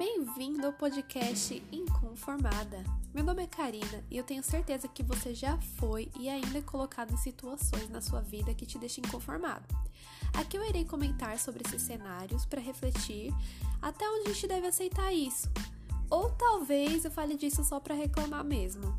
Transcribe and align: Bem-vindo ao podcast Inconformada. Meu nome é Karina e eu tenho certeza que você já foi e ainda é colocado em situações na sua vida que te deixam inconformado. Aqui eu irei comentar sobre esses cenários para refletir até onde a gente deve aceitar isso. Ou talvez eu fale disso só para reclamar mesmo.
Bem-vindo 0.00 0.66
ao 0.66 0.72
podcast 0.72 1.62
Inconformada. 1.70 2.82
Meu 3.12 3.22
nome 3.22 3.42
é 3.42 3.46
Karina 3.46 4.02
e 4.10 4.16
eu 4.16 4.24
tenho 4.24 4.42
certeza 4.42 4.88
que 4.88 5.02
você 5.02 5.34
já 5.34 5.58
foi 5.76 6.10
e 6.18 6.26
ainda 6.26 6.56
é 6.56 6.62
colocado 6.62 7.12
em 7.12 7.18
situações 7.18 7.86
na 7.90 8.00
sua 8.00 8.22
vida 8.22 8.54
que 8.54 8.64
te 8.64 8.78
deixam 8.78 9.04
inconformado. 9.04 9.62
Aqui 10.32 10.56
eu 10.56 10.64
irei 10.66 10.86
comentar 10.86 11.38
sobre 11.38 11.62
esses 11.66 11.82
cenários 11.82 12.46
para 12.46 12.62
refletir 12.62 13.30
até 13.82 14.08
onde 14.08 14.30
a 14.30 14.32
gente 14.32 14.46
deve 14.46 14.68
aceitar 14.68 15.12
isso. 15.12 15.50
Ou 16.08 16.30
talvez 16.30 17.04
eu 17.04 17.10
fale 17.10 17.36
disso 17.36 17.62
só 17.62 17.78
para 17.78 17.94
reclamar 17.94 18.42
mesmo. 18.42 18.98